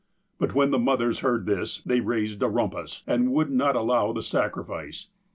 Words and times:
But 0.39 0.55
when 0.55 0.71
the 0.71 0.79
mothers 0.79 1.19
heard 1.19 1.45
this, 1.45 1.79
they 1.81 1.99
raised 1.99 2.41
a 2.41 2.47
rumpus, 2.49 3.03
and 3.05 3.31
would 3.33 3.51
not 3.51 3.75
allow 3.75 4.11
the 4.13 4.23
sacrifice. 4.23 5.09